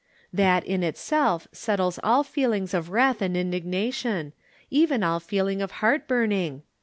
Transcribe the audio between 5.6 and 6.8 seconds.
of heart burn ing.